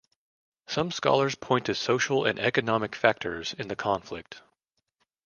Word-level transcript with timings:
Some 0.65 0.89
scholars 0.89 1.35
point 1.35 1.67
to 1.67 1.75
social 1.75 2.25
and 2.25 2.39
economic 2.39 2.95
factors 2.95 3.53
in 3.53 3.67
the 3.67 3.75
conflict. 3.75 4.41